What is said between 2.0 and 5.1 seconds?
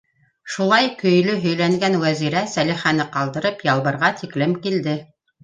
Вәзирә Сәлихәне ҡалдырып Ялбырға тиклем килде.